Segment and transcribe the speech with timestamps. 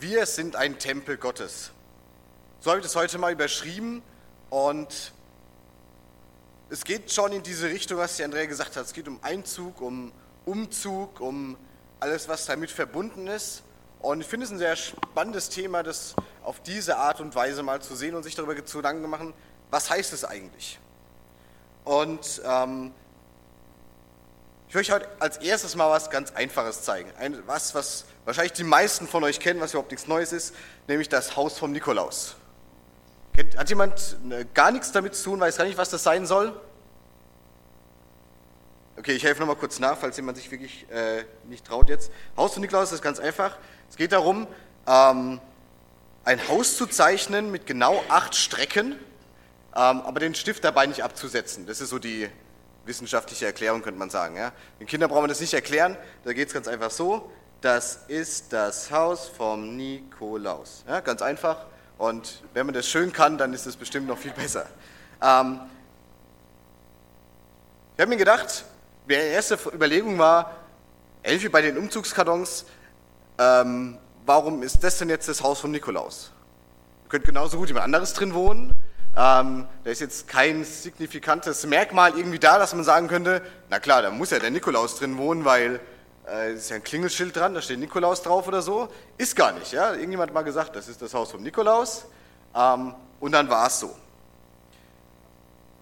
[0.00, 1.72] Wir sind ein Tempel Gottes.
[2.60, 4.00] So habe ich das heute mal überschrieben
[4.48, 5.12] und
[6.70, 8.84] es geht schon in diese Richtung, was die Andrea gesagt hat.
[8.84, 10.12] Es geht um Einzug, um
[10.44, 11.56] Umzug, um
[11.98, 13.64] alles, was damit verbunden ist.
[13.98, 17.82] Und ich finde es ein sehr spannendes Thema, das auf diese Art und Weise mal
[17.82, 19.34] zu sehen und sich darüber zu Gedanken machen,
[19.72, 20.78] was heißt es eigentlich?
[21.82, 22.92] Und ähm,
[24.68, 27.10] ich euch heute als erstes mal was ganz Einfaches zeigen.
[27.18, 30.54] Ein, was, was wahrscheinlich die meisten von euch kennen, was überhaupt nichts Neues ist,
[30.86, 32.36] nämlich das Haus vom Nikolaus.
[33.34, 36.26] Kennt, hat jemand ne, gar nichts damit zu tun, weiß gar nicht, was das sein
[36.26, 36.58] soll?
[38.98, 42.10] Okay, ich helfe nochmal kurz nach, falls jemand sich wirklich äh, nicht traut jetzt.
[42.36, 43.56] Haus vom Nikolaus ist ganz einfach.
[43.88, 44.46] Es geht darum,
[44.86, 45.40] ähm,
[46.24, 48.98] ein Haus zu zeichnen mit genau acht Strecken, ähm,
[49.74, 51.64] aber den Stift dabei nicht abzusetzen.
[51.66, 52.28] Das ist so die
[52.88, 54.36] wissenschaftliche Erklärung, könnte man sagen.
[54.36, 54.52] Ja?
[54.80, 57.30] Den Kindern brauchen wir das nicht erklären, da geht es ganz einfach so.
[57.60, 60.84] Das ist das Haus vom Nikolaus.
[60.88, 61.66] Ja, ganz einfach.
[61.98, 64.66] Und wenn man das schön kann, dann ist es bestimmt noch viel besser.
[65.20, 65.60] Ähm,
[67.96, 68.64] ich habe mir gedacht,
[69.08, 70.54] die erste Überlegung war,
[71.22, 72.64] Elfi bei den Umzugskartons,
[73.38, 76.30] ähm, warum ist das denn jetzt das Haus vom Nikolaus?
[77.04, 78.72] Ihr könnt genauso gut jemand anderes drin wohnen,
[79.16, 84.02] ähm, da ist jetzt kein signifikantes Merkmal irgendwie da, dass man sagen könnte, na klar,
[84.02, 85.80] da muss ja der Nikolaus drin wohnen, weil
[86.30, 88.88] äh, ist ja ein Klingelschild dran, da steht Nikolaus drauf oder so.
[89.16, 89.92] Ist gar nicht, ja.
[89.92, 92.06] Irgendjemand hat mal gesagt, das ist das Haus vom Nikolaus.
[92.54, 93.94] Ähm, und dann war es so.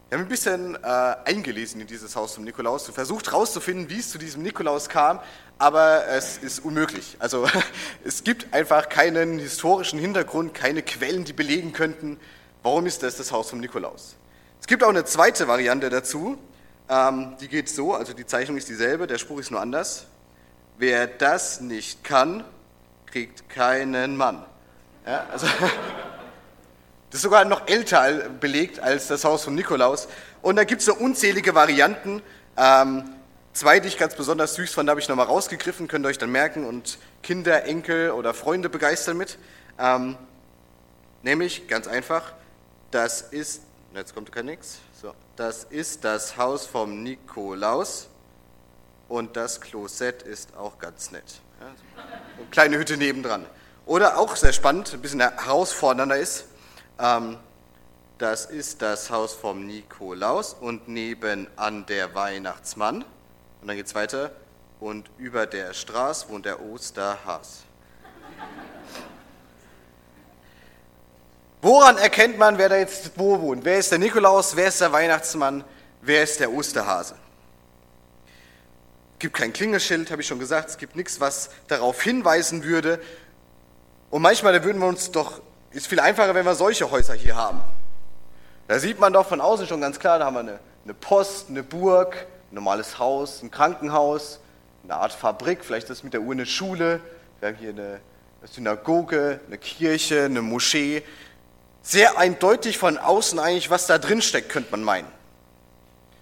[0.08, 3.98] Ich habe ein bisschen äh, eingelesen in dieses Haus vom Nikolaus und versucht herauszufinden, wie
[3.98, 5.19] es zu diesem Nikolaus kam,
[5.58, 7.16] aber es ist unmöglich.
[7.19, 7.48] Also
[8.04, 12.20] es gibt einfach keinen historischen Hintergrund, keine Quellen, die belegen könnten,
[12.67, 14.17] Warum ist das das Haus vom Nikolaus?
[14.61, 16.36] Es gibt auch eine zweite Variante dazu,
[16.89, 20.06] ähm, die geht so, also die Zeichnung ist dieselbe, der Spruch ist nur anders.
[20.77, 22.42] Wer das nicht kann,
[23.06, 24.44] kriegt keinen Mann.
[25.06, 25.47] Ja, also,
[27.11, 30.09] das ist sogar noch älter belegt als das Haus von Nikolaus.
[30.42, 32.21] Und da gibt es so unzählige Varianten.
[32.56, 33.05] Ähm,
[33.53, 36.32] zwei, die ich ganz besonders süß fand, habe ich nochmal rausgegriffen, könnt ihr euch dann
[36.32, 39.38] merken und Kinder, Enkel oder Freunde begeistern mit.
[39.78, 40.16] Ähm,
[41.22, 42.32] nämlich, ganz einfach,
[42.96, 43.60] das ist,
[43.94, 48.08] jetzt kommt kein nix, so, das ist das Haus vom Nikolaus
[49.06, 51.42] und das Klosett ist auch ganz nett.
[51.60, 53.44] Ja, eine kleine Hütte nebendran.
[53.84, 56.46] Oder auch sehr spannend, ein bisschen herausfordernder ist,
[56.98, 57.36] ähm,
[58.16, 63.04] das ist das Haus vom Nikolaus und nebenan der Weihnachtsmann.
[63.60, 64.30] Und dann geht es weiter.
[64.80, 67.64] Und über der Straße wohnt der Osterhas.
[71.66, 73.65] Woran erkennt man, wer da jetzt wo wohnt?
[73.65, 74.54] Wer ist der Nikolaus?
[74.54, 75.65] Wer ist der Weihnachtsmann?
[76.00, 77.16] Wer ist der Osterhase?
[79.15, 80.71] Es gibt kein Klingelschild, habe ich schon gesagt.
[80.71, 83.00] Es gibt nichts, was darauf hinweisen würde.
[84.10, 85.41] Und manchmal würden wir uns doch,
[85.72, 87.60] ist viel einfacher, wenn wir solche Häuser hier haben.
[88.69, 91.49] Da sieht man doch von außen schon ganz klar, da haben wir eine, eine Post,
[91.49, 94.38] eine Burg, ein normales Haus, ein Krankenhaus,
[94.84, 97.00] eine Art Fabrik, vielleicht ist das mit der Uhr eine Schule,
[97.41, 97.99] wir haben hier eine
[98.44, 101.03] Synagoge, eine Kirche, eine Moschee
[101.86, 105.06] sehr eindeutig von außen eigentlich, was da drin steckt, könnte man meinen.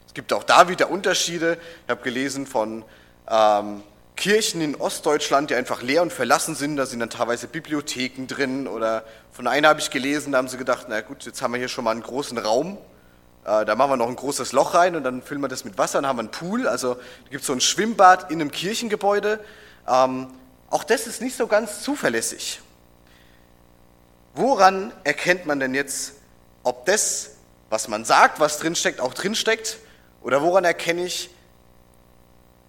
[0.07, 1.57] Es gibt auch da wieder Unterschiede.
[1.85, 2.85] Ich habe gelesen von
[3.31, 3.83] ähm,
[4.15, 6.77] Kirchen in Ostdeutschland, die einfach leer und verlassen sind.
[6.77, 8.69] Da sind dann teilweise Bibliotheken drin.
[8.69, 11.59] Oder von einer habe ich gelesen, da haben sie gedacht, na gut, jetzt haben wir
[11.59, 12.77] hier schon mal einen großen Raum.
[13.47, 15.79] Äh, da machen wir noch ein großes Loch rein und dann füllen wir das mit
[15.79, 16.69] Wasser und haben einen Pool.
[16.69, 19.41] Also da gibt es so ein Schwimmbad in einem Kirchengebäude.
[19.89, 20.29] Ähm,
[20.69, 22.61] auch das ist nicht so ganz zuverlässig.
[24.35, 26.15] Woran erkennt man denn jetzt,
[26.65, 27.31] ob das,
[27.71, 29.79] was man sagt, was drinsteckt, auch drinsteckt?
[30.23, 31.31] Oder woran erkenne ich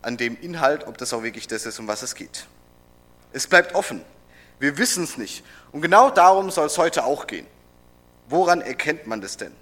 [0.02, 2.46] an dem Inhalt, ob das auch wirklich das ist, um was es geht?
[3.34, 4.04] Es bleibt offen.
[4.60, 5.44] Wir wissen es nicht.
[5.72, 7.48] Und genau darum soll es heute auch gehen.
[8.28, 9.54] Woran erkennt man das denn?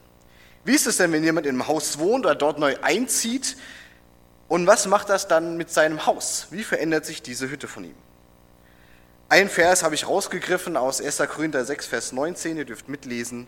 [0.65, 3.57] Wie ist es denn, wenn jemand in einem Haus wohnt oder dort neu einzieht?
[4.47, 6.47] Und was macht das dann mit seinem Haus?
[6.51, 7.95] Wie verändert sich diese Hütte von ihm?
[9.29, 11.17] Ein Vers habe ich rausgegriffen aus 1.
[11.29, 13.47] Korinther 6, Vers 19, ihr dürft mitlesen.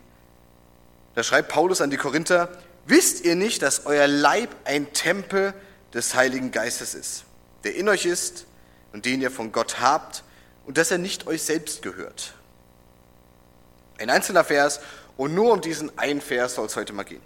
[1.14, 2.50] Da schreibt Paulus an die Korinther,
[2.86, 5.54] wisst ihr nicht, dass euer Leib ein Tempel
[5.94, 7.26] des Heiligen Geistes ist,
[7.64, 8.46] der in euch ist
[8.94, 10.24] und den ihr von Gott habt
[10.66, 12.34] und dass er nicht euch selbst gehört?
[14.00, 14.82] Ein einzelner Vers
[15.18, 17.22] und nur um diesen einen Vers soll es heute mal gehen.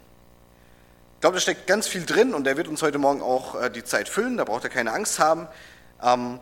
[1.16, 3.70] Ich glaube, da steckt ganz viel drin und der wird uns heute Morgen auch äh,
[3.70, 5.48] die Zeit füllen, da braucht ihr keine Angst haben.
[6.02, 6.40] Ähm,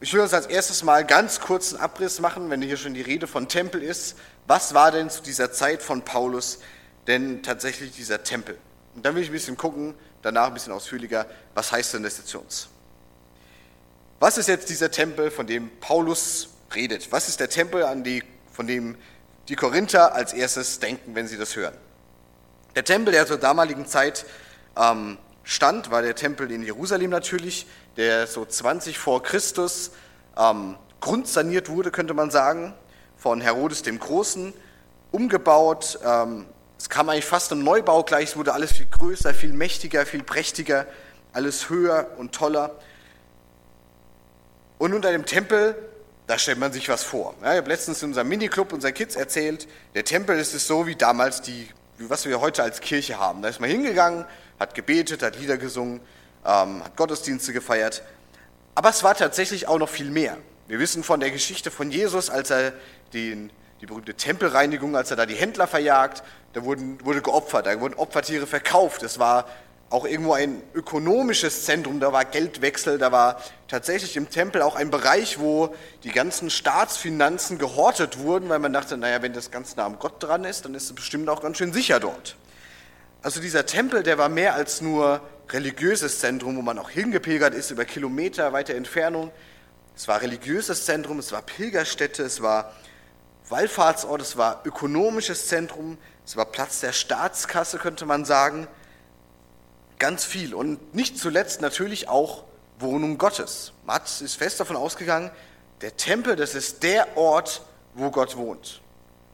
[0.00, 3.02] ich will uns als erstes mal ganz kurz einen Abriss machen, wenn hier schon die
[3.02, 4.16] Rede von Tempel ist.
[4.46, 6.60] Was war denn zu dieser Zeit von Paulus
[7.06, 8.56] denn tatsächlich dieser Tempel?
[8.94, 12.18] Und dann will ich ein bisschen gucken, danach ein bisschen ausführlicher, was heißt denn das
[12.18, 12.68] jetzt für uns?
[14.20, 17.10] Was ist jetzt dieser Tempel, von dem Paulus redet.
[17.12, 18.22] Was ist der Tempel, an die,
[18.52, 18.96] von dem
[19.48, 21.74] die Korinther als erstes denken, wenn sie das hören?
[22.74, 24.24] Der Tempel, der zur damaligen Zeit
[24.76, 27.66] ähm, stand, war der Tempel in Jerusalem natürlich,
[27.98, 29.90] der so 20 vor Christus
[30.38, 32.72] ähm, grundsaniert wurde, könnte man sagen,
[33.16, 34.54] von Herodes dem Großen,
[35.10, 35.98] umgebaut.
[36.04, 36.46] Ähm,
[36.78, 40.22] es kam eigentlich fast ein Neubau gleich, es wurde alles viel größer, viel mächtiger, viel
[40.22, 40.86] prächtiger,
[41.32, 42.76] alles höher und toller.
[44.78, 45.74] Und unter dem Tempel,
[46.28, 47.34] da stellt man sich was vor.
[47.42, 50.86] Ja, ich habe letztens in unserem Miniclub unseren Kids erzählt, der Tempel ist es so
[50.86, 51.68] wie damals die,
[51.98, 53.42] was wir heute als Kirche haben.
[53.42, 54.24] Da ist man hingegangen,
[54.60, 56.00] hat gebetet, hat Lieder gesungen,
[56.44, 58.02] ähm, hat Gottesdienste gefeiert.
[58.74, 60.36] Aber es war tatsächlich auch noch viel mehr.
[60.68, 62.72] Wir wissen von der Geschichte von Jesus, als er
[63.12, 63.50] den,
[63.80, 67.94] die berühmte Tempelreinigung, als er da die Händler verjagt, da wurden, wurde geopfert, da wurden
[67.94, 69.02] Opfertiere verkauft.
[69.02, 69.46] Es war
[69.90, 74.90] auch irgendwo ein ökonomisches Zentrum, da war Geldwechsel, da war tatsächlich im Tempel auch ein
[74.90, 75.74] Bereich, wo
[76.04, 80.22] die ganzen Staatsfinanzen gehortet wurden, weil man dachte, naja, wenn das ganz nah am Gott
[80.22, 82.36] dran ist, dann ist es bestimmt auch ganz schön sicher dort.
[83.22, 85.22] Also dieser Tempel, der war mehr als nur
[85.52, 89.30] religiöses Zentrum, wo man auch hingepilgert ist über Kilometer weiter Entfernung.
[89.96, 92.72] Es war religiöses Zentrum, es war Pilgerstätte, es war
[93.48, 98.68] Wallfahrtsort, es war ökonomisches Zentrum, es war Platz der Staatskasse, könnte man sagen
[99.98, 102.44] ganz viel und nicht zuletzt natürlich auch
[102.78, 103.72] Wohnung Gottes.
[103.84, 105.30] Matt ist fest davon ausgegangen,
[105.80, 107.62] der Tempel, das ist der Ort,
[107.94, 108.80] wo Gott wohnt.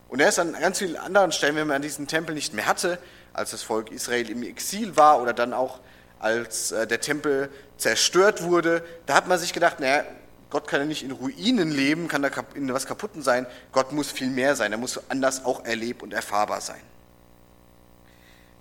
[0.09, 2.99] Und er ist an ganz vielen anderen Stellen, wenn man diesen Tempel nicht mehr hatte,
[3.33, 5.81] als das Volk Israel im Exil war oder dann auch
[6.19, 10.05] als äh, der Tempel zerstört wurde, da hat man sich gedacht, naja,
[10.51, 13.47] Gott kann ja nicht in Ruinen leben, kann da in was kaputten sein.
[13.73, 16.81] Gott muss viel mehr sein, er muss anders auch erlebt und erfahrbar sein.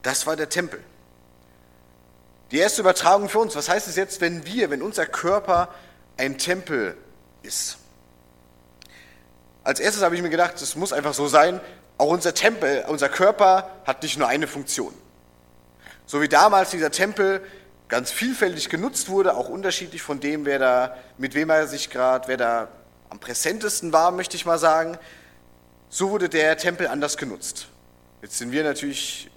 [0.01, 0.83] Das war der Tempel.
[2.51, 3.55] Die erste Übertragung für uns.
[3.55, 5.69] Was heißt es jetzt, wenn wir, wenn unser Körper
[6.17, 6.97] ein Tempel
[7.41, 7.77] ist?
[9.63, 11.61] Als erstes habe ich mir gedacht, es muss einfach so sein,
[11.97, 14.93] auch unser Tempel, unser Körper hat nicht nur eine Funktion.
[16.05, 17.41] So wie damals dieser Tempel
[17.87, 22.27] ganz vielfältig genutzt wurde, auch unterschiedlich von dem, wer da, mit wem er sich gerade,
[22.27, 22.67] wer da
[23.09, 24.97] am präsentesten war, möchte ich mal sagen,
[25.89, 27.67] so wurde der Tempel anders genutzt.
[28.21, 29.29] Jetzt sind wir natürlich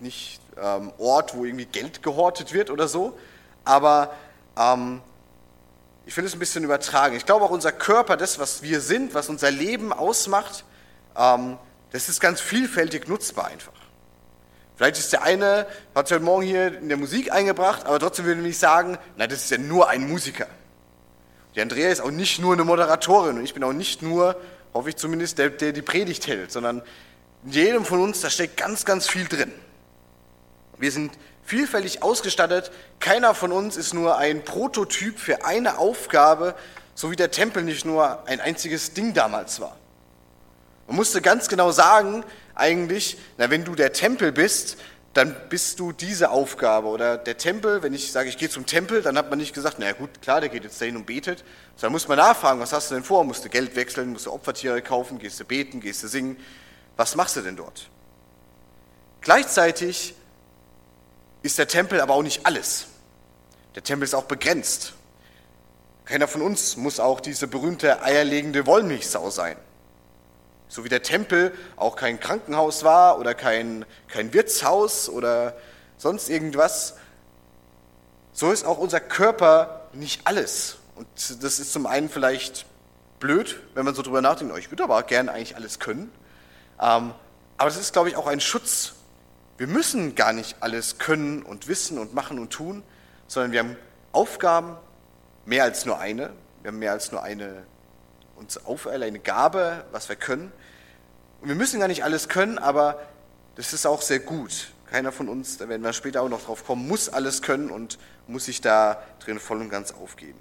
[0.00, 3.18] nicht ähm, Ort, wo irgendwie Geld gehortet wird oder so.
[3.64, 4.14] Aber
[4.56, 5.02] ähm,
[6.06, 7.16] ich will es ein bisschen übertragen.
[7.16, 10.64] Ich glaube auch unser Körper, das, was wir sind, was unser Leben ausmacht,
[11.16, 11.58] ähm,
[11.90, 13.73] das ist ganz vielfältig nutzbar einfach.
[14.76, 18.24] Vielleicht ist der eine, hat sich heute Morgen hier in der Musik eingebracht, aber trotzdem
[18.24, 20.46] würde ich sagen, nein, das ist ja nur ein Musiker.
[21.54, 24.36] Die Andrea ist auch nicht nur eine Moderatorin und ich bin auch nicht nur,
[24.72, 26.82] hoffe ich zumindest, der, der die Predigt hält, sondern
[27.44, 29.52] in jedem von uns, da steckt ganz, ganz viel drin.
[30.78, 31.12] Wir sind
[31.44, 32.72] vielfältig ausgestattet.
[32.98, 36.56] Keiner von uns ist nur ein Prototyp für eine Aufgabe,
[36.94, 39.76] so wie der Tempel nicht nur ein einziges Ding damals war.
[40.86, 44.76] Man musste ganz genau sagen, eigentlich, na, wenn du der Tempel bist,
[45.14, 46.88] dann bist du diese Aufgabe.
[46.88, 49.76] Oder der Tempel, wenn ich sage, ich gehe zum Tempel, dann hat man nicht gesagt,
[49.78, 51.44] na gut, klar, der geht jetzt dahin und betet.
[51.76, 53.24] Sondern muss man nachfragen, was hast du denn vor?
[53.24, 56.36] Musst du Geld wechseln, musst du Opfertiere kaufen, gehst du beten, gehst du singen.
[56.96, 57.88] Was machst du denn dort?
[59.20, 60.14] Gleichzeitig
[61.42, 62.86] ist der Tempel aber auch nicht alles.
[63.74, 64.94] Der Tempel ist auch begrenzt.
[66.04, 69.56] Keiner von uns muss auch diese berühmte eierlegende Wollmilchsau sein.
[70.68, 75.56] So wie der Tempel auch kein Krankenhaus war oder kein, kein Wirtshaus oder
[75.96, 76.96] sonst irgendwas,
[78.32, 80.78] so ist auch unser Körper nicht alles.
[80.96, 81.06] Und
[81.42, 82.66] das ist zum einen vielleicht
[83.20, 86.10] blöd, wenn man so drüber nachdenkt, oh, ich würde aber auch gerne eigentlich alles können.
[86.80, 87.14] Ähm,
[87.56, 88.94] aber das ist, glaube ich, auch ein Schutz
[89.56, 92.82] wir müssen gar nicht alles können und wissen und machen und tun,
[93.28, 93.76] sondern wir haben
[94.12, 94.76] Aufgaben,
[95.46, 96.32] mehr als nur eine.
[96.62, 97.64] Wir haben mehr als nur eine
[98.36, 100.52] uns auferlegt, eine Gabe, was wir können.
[101.40, 103.00] Und wir müssen gar nicht alles können, aber
[103.56, 104.72] das ist auch sehr gut.
[104.90, 107.98] Keiner von uns, da werden wir später auch noch drauf kommen, muss alles können und
[108.26, 110.38] muss sich da drin voll und ganz aufgeben.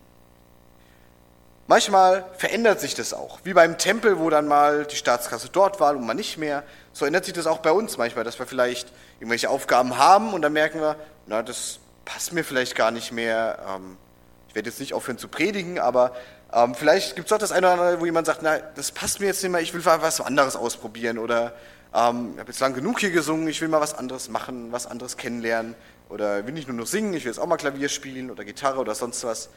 [1.67, 5.95] Manchmal verändert sich das auch, wie beim Tempel, wo dann mal die Staatskasse dort war
[5.95, 6.63] und mal nicht mehr.
[6.91, 10.41] So ändert sich das auch bei uns manchmal, dass wir vielleicht irgendwelche Aufgaben haben und
[10.41, 13.59] dann merken wir, na, das passt mir vielleicht gar nicht mehr.
[13.67, 13.97] Ähm,
[14.49, 16.13] ich werde jetzt nicht aufhören zu predigen, aber
[16.53, 19.19] ähm, vielleicht gibt es auch das eine oder andere, wo jemand sagt, na, das passt
[19.19, 21.53] mir jetzt nicht mehr, ich will mal was anderes ausprobieren oder
[21.93, 24.85] ähm, ich habe jetzt lang genug hier gesungen, ich will mal was anderes machen, was
[24.85, 25.75] anderes kennenlernen
[26.09, 28.79] oder will nicht nur noch singen, ich will jetzt auch mal Klavier spielen oder Gitarre
[28.79, 29.49] oder sonst was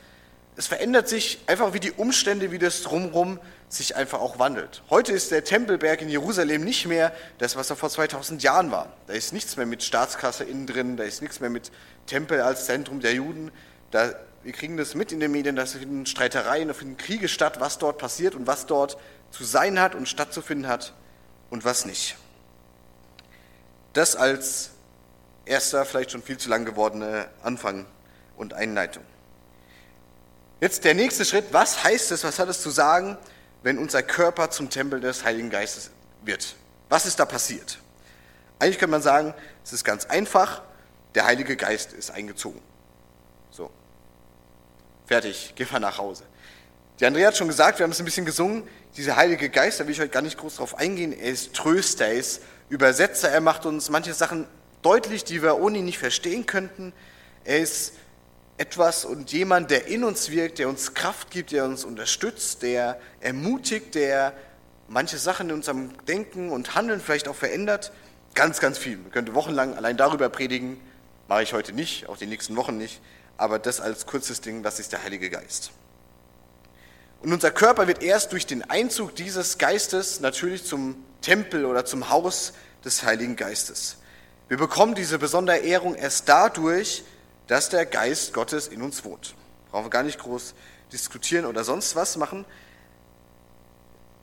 [0.56, 3.38] es verändert sich einfach wie die Umstände, wie das drumherum
[3.68, 4.82] sich einfach auch wandelt.
[4.88, 8.88] Heute ist der Tempelberg in Jerusalem nicht mehr das, was er vor 2000 Jahren war.
[9.06, 11.70] Da ist nichts mehr mit Staatskasse innen drin, da ist nichts mehr mit
[12.06, 13.50] Tempel als Zentrum der Juden.
[13.90, 14.14] Da
[14.46, 17.78] wir kriegen das mit in den Medien, dass finden Streitereien, da finden Kriege statt, was
[17.78, 18.96] dort passiert und was dort
[19.32, 20.94] zu sein hat und stattzufinden hat
[21.50, 22.16] und was nicht.
[23.92, 24.70] Das als
[25.46, 27.86] erster, vielleicht schon viel zu lang gewordene Anfang
[28.36, 29.02] und Einleitung.
[30.60, 33.18] Jetzt der nächste Schritt, was heißt es, was hat es zu sagen,
[33.64, 35.90] wenn unser Körper zum Tempel des Heiligen Geistes
[36.22, 36.54] wird?
[36.88, 37.80] Was ist da passiert?
[38.60, 39.34] Eigentlich kann man sagen,
[39.64, 40.62] es ist ganz einfach,
[41.16, 42.62] der Heilige Geist ist eingezogen.
[45.06, 46.24] Fertig, geh mal nach Hause.
[46.98, 48.64] Die Andrea hat schon gesagt, wir haben es ein bisschen gesungen,
[48.96, 52.06] dieser Heilige Geist, da will ich heute gar nicht groß drauf eingehen, er ist Tröster,
[52.06, 54.46] er ist Übersetzer, er macht uns manche Sachen
[54.82, 56.92] deutlich, die wir ohne ihn nicht verstehen könnten.
[57.44, 57.92] Er ist
[58.56, 62.98] etwas und jemand, der in uns wirkt, der uns Kraft gibt, der uns unterstützt, der
[63.20, 64.32] ermutigt, der
[64.88, 67.92] manche Sachen in unserem Denken und Handeln vielleicht auch verändert.
[68.34, 68.96] Ganz, ganz viel.
[68.96, 70.80] Man könnte wochenlang allein darüber predigen.
[71.28, 73.00] Mache ich heute nicht, auch die nächsten Wochen nicht.
[73.36, 75.70] Aber das als kurzes Ding, das ist der Heilige Geist.
[77.20, 82.10] Und unser Körper wird erst durch den Einzug dieses Geistes natürlich zum Tempel oder zum
[82.10, 82.52] Haus
[82.84, 83.96] des Heiligen Geistes.
[84.48, 87.02] Wir bekommen diese besondere Ehrung erst dadurch,
[87.48, 89.34] dass der Geist Gottes in uns wohnt.
[89.70, 90.54] Brauchen wir gar nicht groß
[90.92, 92.44] diskutieren oder sonst was machen.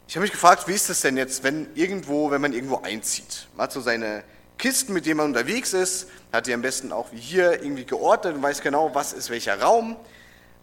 [0.07, 3.47] Ich habe mich gefragt, wie ist das denn jetzt, wenn irgendwo, wenn man irgendwo einzieht?
[3.55, 4.23] Man hat so seine
[4.57, 8.35] Kisten, mit denen man unterwegs ist, hat die am besten auch wie hier irgendwie geordnet
[8.35, 9.97] und weiß genau, was ist welcher Raum.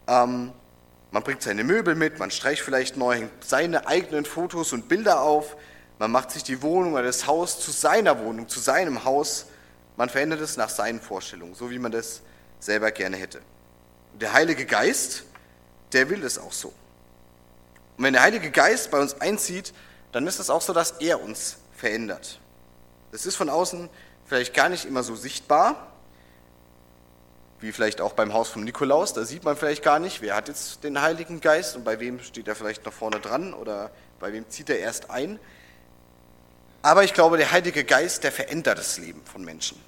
[0.06, 0.52] Ähm,
[1.11, 5.56] man bringt seine Möbel mit, man streicht vielleicht neu, seine eigenen Fotos und Bilder auf.
[5.99, 9.47] Man macht sich die Wohnung oder das Haus zu seiner Wohnung, zu seinem Haus.
[9.97, 12.23] Man verändert es nach seinen Vorstellungen, so wie man das
[12.59, 13.40] selber gerne hätte.
[14.20, 15.25] Der Heilige Geist,
[15.92, 16.68] der will es auch so.
[17.99, 19.75] Und wenn der Heilige Geist bei uns einzieht,
[20.12, 22.39] dann ist es auch so, dass er uns verändert.
[23.12, 23.88] Das ist von außen
[24.26, 25.90] vielleicht gar nicht immer so sichtbar,
[27.60, 30.48] wie vielleicht auch beim Haus von Nikolaus, da sieht man vielleicht gar nicht, wer hat
[30.48, 34.32] jetzt den Heiligen Geist und bei wem steht er vielleicht noch vorne dran oder bei
[34.32, 35.38] wem zieht er erst ein.
[36.82, 39.78] Aber ich glaube, der Heilige Geist, der verändert das Leben von Menschen.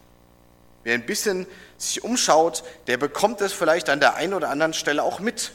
[0.82, 1.46] Wer ein bisschen
[1.78, 5.52] sich umschaut, der bekommt es vielleicht an der einen oder anderen Stelle auch mit.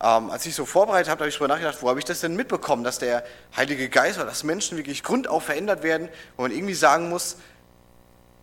[0.00, 2.36] Ähm, als ich so vorbereitet habe, habe ich darüber nachgedacht, wo habe ich das denn
[2.36, 3.24] mitbekommen, dass der
[3.56, 7.36] Heilige Geist oder dass Menschen wirklich grundauf verändert werden, wo man irgendwie sagen muss,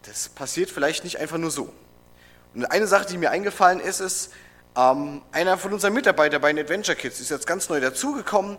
[0.03, 1.71] das passiert vielleicht nicht einfach nur so.
[2.53, 4.31] Und eine Sache, die mir eingefallen ist, ist,
[4.77, 8.57] ähm, einer von unseren Mitarbeitern bei den Adventure Kids ist jetzt ganz neu dazugekommen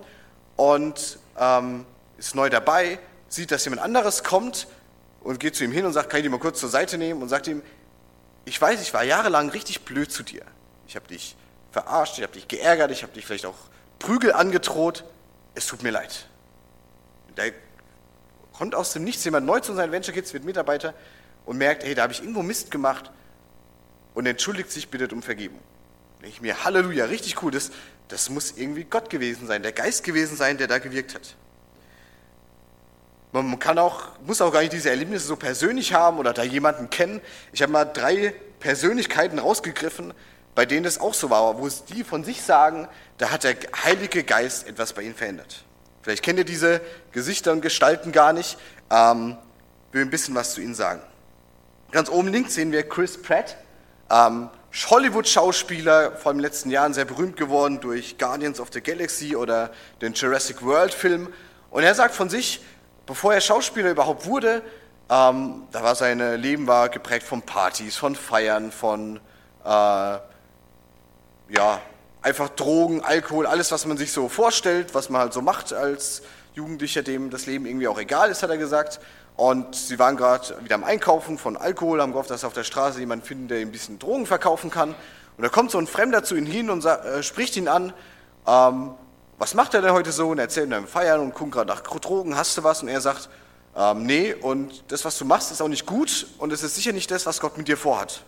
[0.57, 1.85] und ähm,
[2.17, 2.99] ist neu dabei,
[3.29, 4.69] sieht, dass jemand anderes kommt
[5.21, 7.21] und geht zu ihm hin und sagt, kann ich dich mal kurz zur Seite nehmen
[7.21, 7.63] und sagt ihm,
[8.47, 10.43] ich weiß, ich war jahrelang richtig blöd zu dir.
[10.87, 11.37] Ich habe dich
[11.77, 13.59] verarscht, ich habe dich geärgert, ich habe dich vielleicht auch
[13.99, 15.05] Prügel angedroht.
[15.55, 16.27] Es tut mir leid.
[17.35, 17.45] Da
[18.57, 20.95] kommt aus dem Nichts jemand neu zu unseren Adventure Kids, wird Mitarbeiter
[21.45, 23.11] und merkt, hey, da habe ich irgendwo Mist gemacht
[24.15, 25.61] und entschuldigt sich, bittet um Vergebung.
[26.23, 27.71] Denke ich mir, Halleluja, richtig cool, das,
[28.09, 31.37] das muss irgendwie Gott gewesen sein, der Geist gewesen sein, der da gewirkt hat.
[33.33, 36.89] Man kann auch, muss auch gar nicht diese Erlebnisse so persönlich haben oder da jemanden
[36.89, 37.21] kennen.
[37.53, 40.15] Ich habe mal drei Persönlichkeiten rausgegriffen,
[40.57, 43.55] bei denen es auch so war, wo es die von sich sagen, da hat der
[43.85, 45.65] Heilige Geist etwas bei ihnen verändert.
[46.03, 46.81] Vielleicht kennt ihr diese
[47.13, 48.59] Gesichter und Gestalten gar nicht.
[48.91, 49.37] Ähm,
[49.93, 51.03] will ein bisschen was zu ihnen sagen.
[51.91, 53.57] Ganz oben links sehen wir Chris Pratt.
[54.11, 59.71] Ähm, Hollywood-Schauspieler, vor den letzten Jahren sehr berühmt geworden durch Guardians of the Galaxy oder
[60.01, 61.33] den Jurassic World-Film.
[61.71, 62.63] Und er sagt von sich,
[63.05, 64.63] bevor er Schauspieler überhaupt wurde,
[65.11, 69.21] ähm, da war sein Leben war geprägt von Partys, von Feiern, von
[69.65, 70.19] äh,
[71.49, 71.81] ja,
[72.23, 76.23] einfach Drogen, Alkohol, alles, was man sich so vorstellt, was man halt so macht als
[76.55, 79.01] Jugendlicher, dem das Leben irgendwie auch egal ist, hat er gesagt.
[79.37, 82.99] Und sie waren gerade wieder am Einkaufen von Alkohol, haben gehofft, dass auf der Straße
[82.99, 84.95] jemand finden, der ihm ein bisschen Drogen verkaufen kann.
[85.37, 87.93] Und da kommt so ein Fremder zu ihnen hin und äh, spricht ihn an,
[88.47, 88.95] ähm,
[89.39, 90.31] was macht er denn heute so?
[90.31, 92.83] Und erzählt ihm Feiern und guckt gerade nach Drogen, hast du was?
[92.83, 93.29] Und er sagt,
[93.77, 96.93] ähm, nee, und das, was du machst, ist auch nicht gut und es ist sicher
[96.93, 98.23] nicht das, was Gott mit dir vorhat.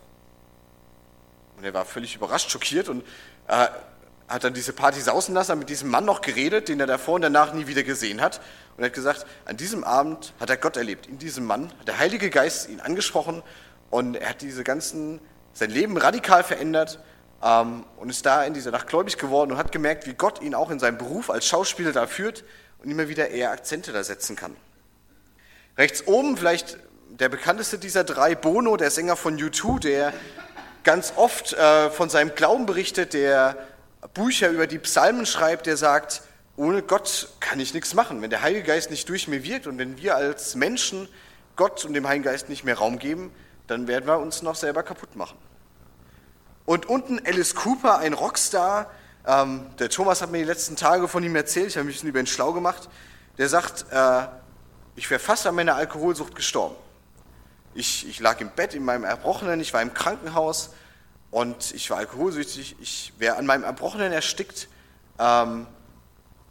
[1.58, 3.02] Und er war völlig überrascht, schockiert und
[3.48, 3.66] äh,
[4.28, 7.14] hat dann diese Party sausen lassen, hat mit diesem Mann noch geredet, den er davor
[7.14, 8.40] und danach nie wieder gesehen hat.
[8.76, 11.06] Und er hat gesagt, an diesem Abend hat er Gott erlebt.
[11.06, 13.42] In diesem Mann hat der Heilige Geist ihn angesprochen
[13.90, 15.20] und er hat diese ganzen,
[15.52, 17.00] sein Leben radikal verändert
[17.42, 20.54] ähm, und ist da in dieser Nacht gläubig geworden und hat gemerkt, wie Gott ihn
[20.54, 22.44] auch in seinem Beruf als Schauspieler da führt
[22.84, 24.54] und immer wieder eher Akzente da setzen kann.
[25.76, 30.12] Rechts oben vielleicht der bekannteste dieser drei, Bono, der Sänger von U2, der
[30.84, 33.56] ganz oft äh, von seinem Glauben berichtet, der
[34.14, 36.22] Bücher über die Psalmen schreibt, der sagt,
[36.56, 38.20] ohne Gott kann ich nichts machen.
[38.22, 41.08] Wenn der Heilige Geist nicht durch mir wirkt und wenn wir als Menschen
[41.56, 43.32] Gott und dem Heiligen Geist nicht mehr Raum geben,
[43.66, 45.36] dann werden wir uns noch selber kaputt machen.
[46.64, 48.90] Und unten Alice Cooper, ein Rockstar.
[49.26, 51.96] Ähm, der Thomas hat mir die letzten Tage von ihm erzählt, ich habe mich ein
[51.96, 52.88] bisschen über ihn schlau gemacht.
[53.38, 54.26] Der sagt, äh,
[54.96, 56.76] ich wäre fast an meiner Alkoholsucht gestorben.
[57.74, 60.70] Ich, ich lag im Bett in meinem Erbrochenen, ich war im Krankenhaus
[61.30, 62.76] und ich war alkoholsüchtig.
[62.80, 64.68] Ich wäre an meinem Erbrochenen erstickt.
[65.18, 65.66] Ähm,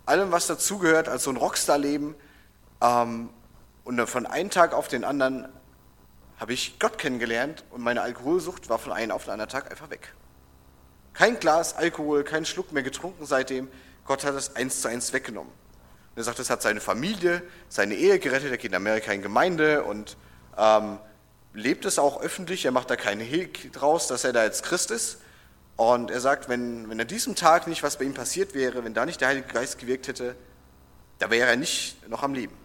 [0.05, 2.15] allem, was dazugehört als so ein Rockstar-Leben.
[2.81, 3.29] Ähm,
[3.83, 5.47] und von einem Tag auf den anderen
[6.39, 9.89] habe ich Gott kennengelernt und meine Alkoholsucht war von einem auf den anderen Tag einfach
[9.89, 10.13] weg.
[11.13, 13.67] Kein Glas Alkohol, kein Schluck mehr getrunken seitdem.
[14.05, 15.51] Gott hat das eins zu eins weggenommen.
[15.51, 18.51] Und er sagt, das hat seine Familie, seine Ehe gerettet.
[18.51, 20.15] Er geht in Amerika in Gemeinde und
[20.57, 20.99] ähm,
[21.57, 22.65] lebt es auch öffentlich.
[22.65, 25.17] Er macht da keinen Hehl draus, dass er da jetzt Christ ist.
[25.75, 28.93] Und er sagt, wenn, wenn an diesem Tag nicht was bei ihm passiert wäre, wenn
[28.93, 30.35] da nicht der Heilige Geist gewirkt hätte,
[31.19, 32.55] da wäre er nicht noch am Leben.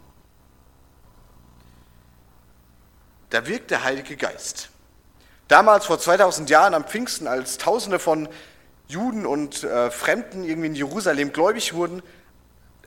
[3.30, 4.68] Da wirkt der Heilige Geist.
[5.48, 8.28] Damals vor 2000 Jahren am Pfingsten, als Tausende von
[8.88, 12.02] Juden und äh, Fremden irgendwie in Jerusalem gläubig wurden,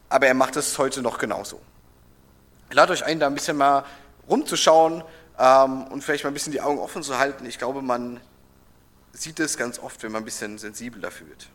[0.09, 1.59] aber er macht es heute noch genauso.
[2.69, 3.85] Ich lade euch ein, da ein bisschen mal
[4.29, 5.03] rumzuschauen
[5.38, 7.46] und vielleicht mal ein bisschen die Augen offen zu halten.
[7.46, 8.22] Ich glaube, man
[9.12, 11.50] sieht es ganz oft, wenn man ein bisschen sensibel dafür wird.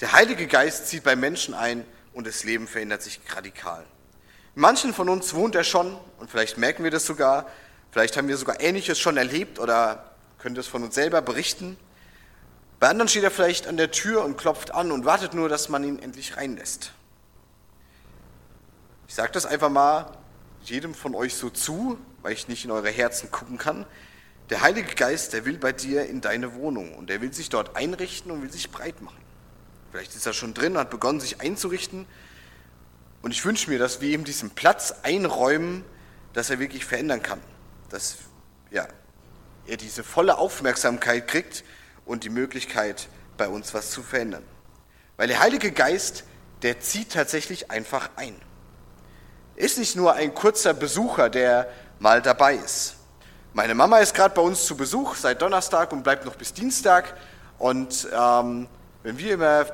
[0.00, 3.84] Der Heilige Geist zieht bei Menschen ein und das Leben verändert sich radikal.
[4.54, 7.46] In manchen von uns wohnt er schon und vielleicht merken wir das sogar,
[7.90, 11.76] vielleicht haben wir sogar Ähnliches schon erlebt oder können das von uns selber berichten.
[12.78, 15.68] Bei anderen steht er vielleicht an der Tür und klopft an und wartet nur, dass
[15.68, 16.92] man ihn endlich reinlässt.
[19.08, 20.12] Ich sage das einfach mal
[20.68, 23.86] jedem von euch so zu, weil ich nicht in eure Herzen gucken kann.
[24.50, 27.76] Der Heilige Geist, der will bei dir in deine Wohnung und der will sich dort
[27.76, 29.20] einrichten und will sich breit machen.
[29.90, 32.06] Vielleicht ist er schon drin, hat begonnen, sich einzurichten.
[33.22, 35.84] Und ich wünsche mir, dass wir ihm diesen Platz einräumen,
[36.32, 37.40] dass er wirklich verändern kann.
[37.88, 38.18] Dass
[38.70, 38.86] ja,
[39.66, 41.64] er diese volle Aufmerksamkeit kriegt
[42.04, 44.44] und die Möglichkeit, bei uns was zu verändern.
[45.16, 46.24] Weil der Heilige Geist,
[46.62, 48.34] der zieht tatsächlich einfach ein.
[49.56, 51.66] Ist nicht nur ein kurzer Besucher, der
[51.98, 52.96] mal dabei ist.
[53.54, 57.14] Meine Mama ist gerade bei uns zu Besuch seit Donnerstag und bleibt noch bis Dienstag.
[57.58, 58.68] Und ähm,
[59.02, 59.64] wenn wir immer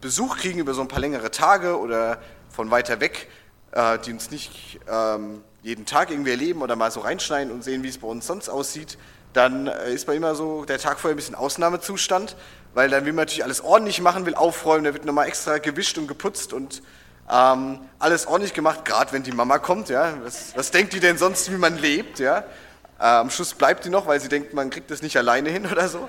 [0.00, 2.18] Besuch kriegen über so ein paar längere Tage oder
[2.50, 3.28] von weiter weg,
[3.72, 7.82] äh, die uns nicht ähm, jeden Tag irgendwie erleben oder mal so reinschneiden und sehen,
[7.82, 8.96] wie es bei uns sonst aussieht,
[9.32, 12.36] dann äh, ist bei immer so der Tag vorher ein bisschen Ausnahmezustand,
[12.74, 15.98] weil dann will man natürlich alles ordentlich machen, will aufräumen, da wird nochmal extra gewischt
[15.98, 16.80] und geputzt und
[17.30, 19.88] ähm, alles ordentlich gemacht, gerade wenn die Mama kommt.
[19.88, 22.18] Ja, was, was denkt die denn sonst, wie man lebt?
[22.18, 22.44] Ja,
[22.98, 25.66] äh, am Schluss bleibt die noch, weil sie denkt, man kriegt das nicht alleine hin
[25.72, 26.08] oder so.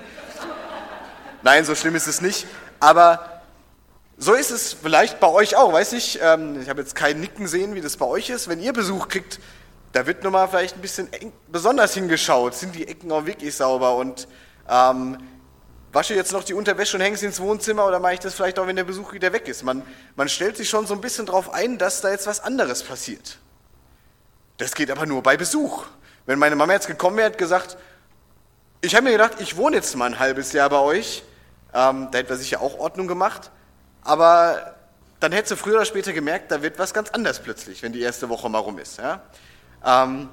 [1.42, 2.46] Nein, so schlimm ist es nicht.
[2.80, 3.42] Aber
[4.16, 5.72] so ist es vielleicht bei euch auch.
[5.72, 8.48] Weiß ich, ähm, ich habe jetzt kein Nicken sehen, wie das bei euch ist.
[8.48, 9.38] Wenn ihr Besuch kriegt,
[9.92, 12.54] da wird nun mal vielleicht ein bisschen eng, besonders hingeschaut.
[12.54, 13.96] Sind die Ecken auch wirklich sauber?
[13.96, 14.28] Und
[14.68, 15.18] ähm,
[15.92, 18.58] wasche jetzt noch die Unterwäsche und hänge sie ins Wohnzimmer oder mache ich das vielleicht
[18.58, 19.62] auch, wenn der Besuch wieder weg ist?
[19.62, 19.82] Man,
[20.16, 23.38] man stellt sich schon so ein bisschen darauf ein, dass da jetzt was anderes passiert.
[24.58, 25.86] Das geht aber nur bei Besuch.
[26.26, 27.78] Wenn meine Mama jetzt gekommen wäre, hat gesagt,
[28.80, 31.22] ich habe mir gedacht, ich wohne jetzt mal ein halbes Jahr bei euch,
[31.74, 33.50] ähm, da hätte wir sicher auch Ordnung gemacht,
[34.02, 34.74] aber
[35.20, 38.00] dann hätte sie früher oder später gemerkt, da wird was ganz anders plötzlich, wenn die
[38.00, 38.98] erste Woche mal rum ist.
[38.98, 39.22] Ja?
[39.84, 40.28] Ähm,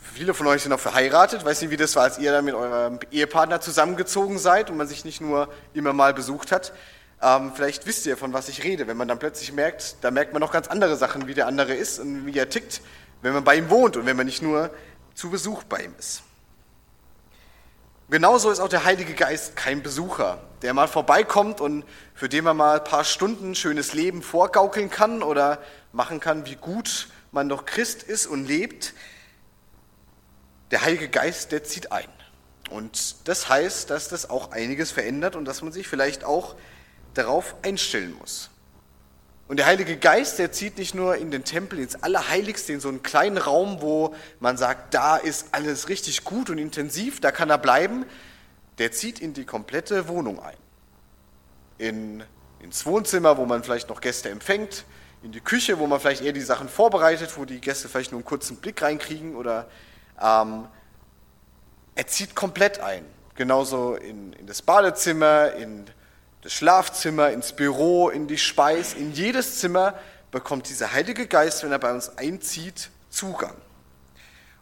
[0.00, 2.54] viele von euch sind auch verheiratet, weiß nicht, wie das war, als ihr dann mit
[2.54, 6.72] eurem Ehepartner zusammengezogen seid und man sich nicht nur immer mal besucht hat.
[7.22, 10.32] Ähm, vielleicht wisst ihr, von was ich rede, wenn man dann plötzlich merkt, da merkt
[10.32, 12.80] man noch ganz andere Sachen, wie der andere ist und wie er tickt,
[13.20, 14.70] wenn man bei ihm wohnt und wenn man nicht nur
[15.14, 16.22] zu Besuch bei ihm ist.
[18.08, 21.84] Genauso ist auch der Heilige Geist kein Besucher, der mal vorbeikommt und
[22.14, 25.58] für den man mal ein paar Stunden schönes Leben vorgaukeln kann oder
[25.92, 28.94] machen kann, wie gut man doch Christ ist und lebt.
[30.70, 32.08] Der Heilige Geist, der zieht ein.
[32.70, 36.54] Und das heißt, dass das auch einiges verändert und dass man sich vielleicht auch
[37.14, 38.50] darauf einstellen muss.
[39.48, 42.88] Und der Heilige Geist, der zieht nicht nur in den Tempel, ins Allerheiligste, in so
[42.88, 47.50] einen kleinen Raum, wo man sagt, da ist alles richtig gut und intensiv, da kann
[47.50, 48.06] er bleiben.
[48.78, 50.56] Der zieht in die komplette Wohnung ein.
[51.78, 52.22] In,
[52.60, 54.84] ins Wohnzimmer, wo man vielleicht noch Gäste empfängt,
[55.24, 58.20] in die Küche, wo man vielleicht eher die Sachen vorbereitet, wo die Gäste vielleicht nur
[58.20, 59.68] einen kurzen Blick reinkriegen oder
[60.22, 60.66] ähm,
[61.94, 63.04] er zieht komplett ein.
[63.34, 65.86] Genauso in, in das Badezimmer, in
[66.42, 69.94] das Schlafzimmer, ins Büro, in die Speis, in jedes Zimmer
[70.30, 73.54] bekommt dieser Heilige Geist, wenn er bei uns einzieht, Zugang.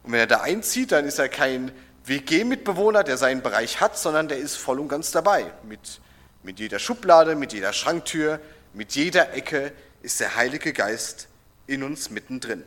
[0.03, 1.71] Und wenn er da einzieht, dann ist er kein
[2.05, 5.53] WG-Mitbewohner, der seinen Bereich hat, sondern der ist voll und ganz dabei.
[5.62, 6.01] Mit,
[6.42, 8.40] mit jeder Schublade, mit jeder Schranktür,
[8.73, 11.29] mit jeder Ecke ist der Heilige Geist
[11.66, 12.64] in uns mittendrin.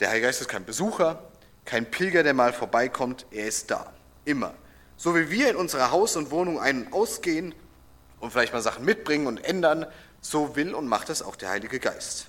[0.00, 1.22] Der Heilige Geist ist kein Besucher,
[1.66, 3.92] Kein Pilger, der mal vorbeikommt, er ist da.
[4.24, 4.54] Immer.
[4.96, 7.54] So wie wir in unserer Haus und Wohnung ein- und ausgehen
[8.18, 9.86] und vielleicht mal Sachen mitbringen und ändern,
[10.20, 12.26] so will und macht es auch der Heilige Geist.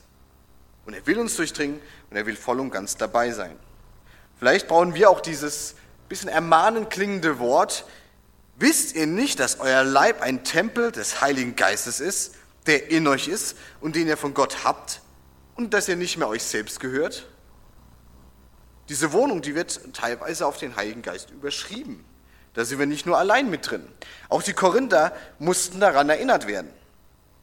[0.85, 1.79] Und er will uns durchdringen
[2.09, 3.57] und er will voll und ganz dabei sein.
[4.37, 5.75] Vielleicht brauchen wir auch dieses
[6.09, 7.85] bisschen ermahnend klingende Wort.
[8.57, 12.35] Wisst ihr nicht, dass euer Leib ein Tempel des Heiligen Geistes ist,
[12.67, 15.01] der in euch ist und den ihr von Gott habt
[15.55, 17.30] und dass ihr nicht mehr euch selbst gehört?
[18.89, 22.03] Diese Wohnung, die wird teilweise auf den Heiligen Geist überschrieben.
[22.53, 23.87] Da sind wir nicht nur allein mit drin.
[24.27, 26.69] Auch die Korinther mussten daran erinnert werden.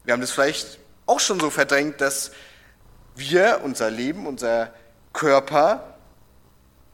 [0.03, 2.31] Wir haben das vielleicht auch schon so verdrängt, dass
[3.15, 4.73] wir, unser Leben, unser
[5.13, 5.97] Körper,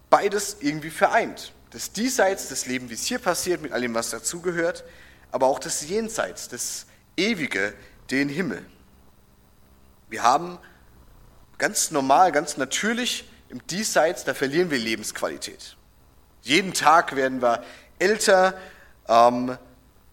[0.09, 1.53] beides irgendwie vereint.
[1.71, 4.85] Das Diesseits, das Leben, wie es hier passiert, mit allem, was dazugehört,
[5.31, 6.85] aber auch das Jenseits, das
[7.17, 7.73] Ewige,
[8.11, 8.65] den Himmel.
[10.09, 10.57] Wir haben
[11.57, 15.77] ganz normal, ganz natürlich im Diesseits, da verlieren wir Lebensqualität.
[16.41, 17.63] Jeden Tag werden wir
[17.99, 18.57] älter,
[19.07, 19.57] ähm,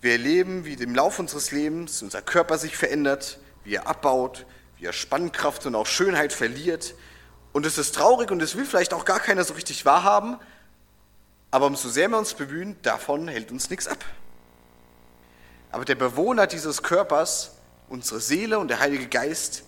[0.01, 4.47] wir erleben, wie im Laufe unseres Lebens unser Körper sich verändert, wie er abbaut,
[4.79, 6.95] wie er Spannkraft und auch Schönheit verliert.
[7.53, 10.39] Und es ist traurig und es will vielleicht auch gar keiner so richtig wahrhaben,
[11.51, 14.03] aber umso sehr wir uns bemühen, davon hält uns nichts ab.
[15.71, 17.53] Aber der Bewohner dieses Körpers,
[17.89, 19.65] unsere Seele und der Heilige Geist,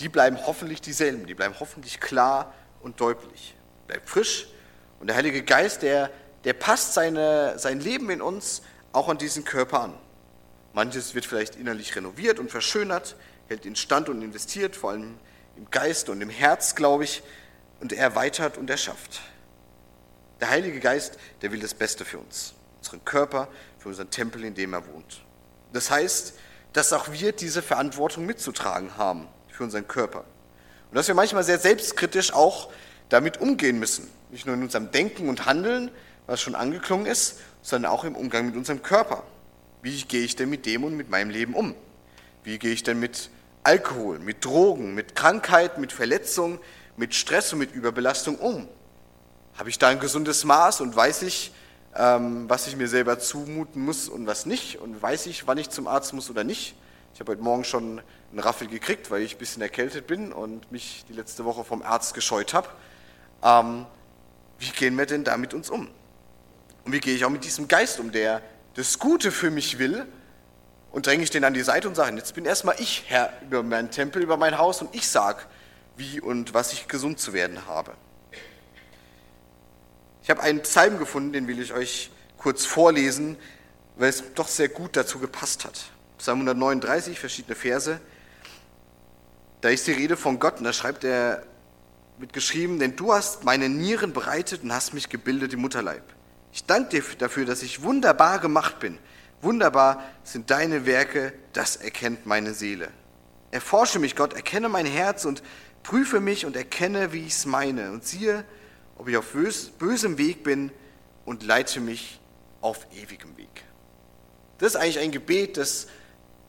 [0.00, 3.54] die bleiben hoffentlich dieselben, die bleiben hoffentlich klar und deutlich,
[3.86, 4.48] bleibt frisch.
[4.98, 6.10] Und der Heilige Geist, der,
[6.44, 8.62] der passt seine, sein Leben in uns
[8.92, 9.94] auch an diesen Körper an.
[10.72, 13.16] Manches wird vielleicht innerlich renoviert und verschönert,
[13.48, 15.18] hält in Stand und investiert, vor allem
[15.56, 17.22] im Geist und im Herz, glaube ich,
[17.80, 19.20] und er erweitert und erschafft.
[20.40, 24.54] Der Heilige Geist, der will das Beste für uns, unseren Körper, für unseren Tempel, in
[24.54, 25.22] dem er wohnt.
[25.72, 26.34] Das heißt,
[26.72, 30.24] dass auch wir diese Verantwortung mitzutragen haben für unseren Körper.
[30.90, 32.68] Und dass wir manchmal sehr selbstkritisch auch
[33.08, 34.10] damit umgehen müssen.
[34.30, 35.90] Nicht nur in unserem Denken und Handeln,
[36.26, 39.22] was schon angeklungen ist, sondern auch im Umgang mit unserem Körper.
[39.82, 41.74] Wie gehe ich denn mit dem und mit meinem Leben um?
[42.42, 43.30] Wie gehe ich denn mit
[43.62, 46.58] Alkohol, mit Drogen, mit Krankheit, mit Verletzung,
[46.96, 48.68] mit Stress und mit Überbelastung um?
[49.56, 51.52] Habe ich da ein gesundes Maß und weiß ich,
[51.96, 54.80] ähm, was ich mir selber zumuten muss und was nicht?
[54.80, 56.74] Und weiß ich, wann ich zum Arzt muss oder nicht?
[57.14, 60.70] Ich habe heute Morgen schon einen Raffel gekriegt, weil ich ein bisschen erkältet bin und
[60.70, 62.68] mich die letzte Woche vom Arzt gescheut habe.
[63.42, 63.86] Ähm,
[64.58, 65.88] wie gehen wir denn damit uns um?
[66.84, 68.42] Und wie gehe ich auch mit diesem Geist um, der
[68.74, 70.06] das Gute für mich will?
[70.92, 73.62] Und dränge ich den an die Seite und sage, jetzt bin erstmal ich Herr über
[73.62, 75.42] meinen Tempel, über mein Haus und ich sage,
[75.96, 77.92] wie und was ich gesund zu werden habe.
[80.22, 83.36] Ich habe einen Psalm gefunden, den will ich euch kurz vorlesen,
[83.96, 85.90] weil es doch sehr gut dazu gepasst hat.
[86.18, 88.00] Psalm 139, verschiedene Verse.
[89.60, 91.44] Da ist die Rede von Gott und da schreibt er,
[92.18, 96.02] wird geschrieben, denn du hast meine Nieren bereitet und hast mich gebildet im Mutterleib.
[96.52, 98.98] Ich danke dir dafür, dass ich wunderbar gemacht bin.
[99.42, 102.88] Wunderbar sind deine Werke, das erkennt meine Seele.
[103.50, 105.42] Erforsche mich, Gott, erkenne mein Herz und
[105.82, 107.90] prüfe mich und erkenne, wie ich es meine.
[107.90, 108.44] Und siehe,
[108.96, 109.34] ob ich auf
[109.78, 110.70] bösem Weg bin
[111.24, 112.20] und leite mich
[112.60, 113.64] auf ewigem Weg.
[114.58, 115.88] Das ist eigentlich ein Gebet, das,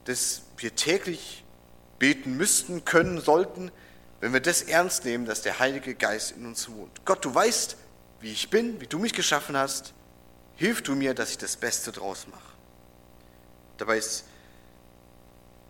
[0.04, 1.41] das wir täglich
[2.02, 3.70] beten müssten, können, sollten,
[4.18, 7.04] wenn wir das ernst nehmen, dass der Heilige Geist in uns wohnt.
[7.04, 7.76] Gott, du weißt,
[8.18, 9.94] wie ich bin, wie du mich geschaffen hast.
[10.56, 12.42] Hilf du mir, dass ich das Beste draus mache.
[13.78, 14.24] Dabei ist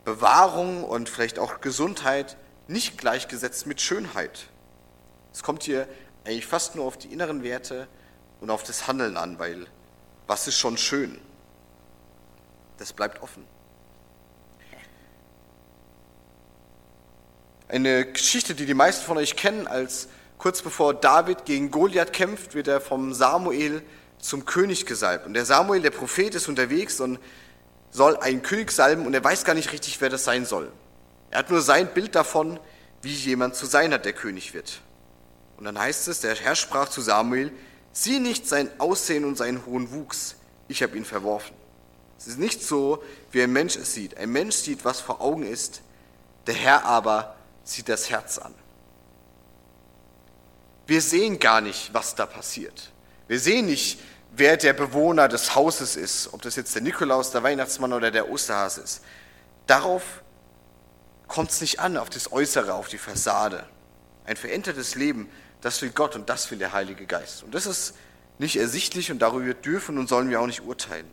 [0.07, 4.47] Bewahrung und vielleicht auch Gesundheit nicht gleichgesetzt mit Schönheit.
[5.35, 5.87] Es kommt hier
[6.25, 7.89] eigentlich fast nur auf die inneren Werte
[8.41, 9.67] und auf das Handeln an, weil
[10.27, 11.21] was ist schon schön?
[12.79, 13.45] Das bleibt offen.
[17.73, 22.55] Eine Geschichte, die die meisten von euch kennen, als kurz bevor David gegen Goliath kämpft,
[22.55, 23.81] wird er vom Samuel
[24.19, 25.25] zum König gesalbt.
[25.25, 27.19] Und der Samuel, der Prophet, ist unterwegs und
[27.91, 30.71] soll einen König salben und er weiß gar nicht richtig, wer das sein soll.
[31.31, 32.61] Er hat nur sein Bild davon,
[33.01, 34.83] wie jemand zu sein hat, der König wird.
[35.57, 37.53] Und dann heißt es, der Herr sprach zu Samuel,
[37.95, 40.37] sieh nicht sein Aussehen und seinen hohen Wuchs,
[40.69, 41.57] ich habe ihn verworfen.
[42.19, 44.19] Es ist nicht so, wie ein Mensch es sieht.
[44.19, 45.81] Ein Mensch sieht, was vor Augen ist,
[46.47, 48.55] der Herr aber sieht das Herz an.
[50.87, 52.91] Wir sehen gar nicht, was da passiert.
[53.29, 54.01] Wir sehen nicht,
[54.33, 58.29] wer der Bewohner des Hauses ist, ob das jetzt der Nikolaus, der Weihnachtsmann oder der
[58.29, 59.03] Osterhase ist.
[59.67, 60.03] Darauf
[61.29, 63.67] kommt es nicht an, auf das Äußere, auf die Fassade.
[64.27, 67.43] Ein verändertes Leben, das will Gott und das will der Heilige Geist.
[67.43, 67.95] Und das ist
[68.39, 71.07] nicht ersichtlich und darüber dürfen und sollen wir auch nicht urteilen.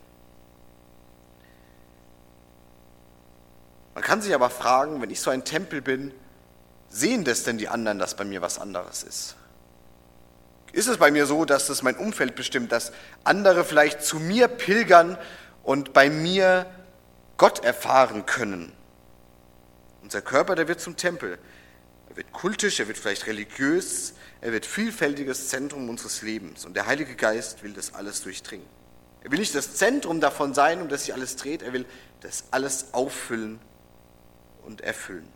[3.94, 6.12] Man kann sich aber fragen, wenn ich so ein Tempel bin,
[6.90, 9.36] sehen das denn die anderen, dass bei mir was anderes ist?
[10.72, 12.92] ist es bei mir so, dass das mein Umfeld bestimmt, dass
[13.24, 15.18] andere vielleicht zu mir pilgern
[15.62, 16.66] und bei mir
[17.36, 18.72] Gott erfahren können.
[20.02, 21.38] Unser Körper, der wird zum Tempel.
[22.10, 26.64] Er wird kultisch, er wird vielleicht religiös, er wird vielfältiges Zentrum unseres Lebens.
[26.64, 28.66] Und der Heilige Geist will das alles durchdringen.
[29.22, 31.84] Er will nicht das Zentrum davon sein, um das sich alles dreht, er will
[32.20, 33.60] das alles auffüllen
[34.64, 35.28] und erfüllen.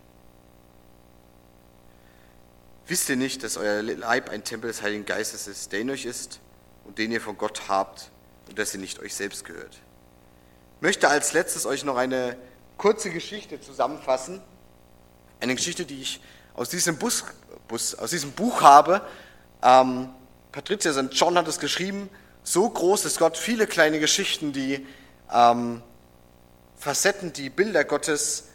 [2.87, 6.05] Wisst ihr nicht, dass euer Leib ein Tempel des Heiligen Geistes ist, der in euch
[6.05, 6.41] ist
[6.85, 8.11] und den ihr von Gott habt
[8.49, 9.81] und dass ihr nicht euch selbst gehört?
[10.77, 12.37] Ich möchte als letztes euch noch eine
[12.77, 14.43] kurze Geschichte zusammenfassen.
[15.41, 16.21] Eine Geschichte, die ich
[16.53, 17.25] aus diesem, Bus,
[17.69, 19.01] Bus, aus diesem Buch habe.
[19.63, 20.11] Ähm,
[20.53, 21.09] Patricia St.
[21.13, 22.11] John hat es geschrieben.
[22.43, 24.87] So groß ist Gott, viele kleine Geschichten, die
[25.33, 25.83] ähm,
[26.77, 28.49] Facetten, die Bilder Gottes